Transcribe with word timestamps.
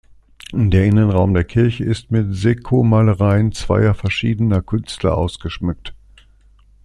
Der 0.51 0.83
Innenraum 0.87 1.35
der 1.35 1.43
Kirche 1.43 1.83
ist 1.83 2.09
mit 2.09 2.33
Seccomalereien 2.35 3.51
zweier 3.51 3.93
verschiedener 3.93 4.63
Künstler 4.63 5.15
ausgeschmückt. 5.15 5.93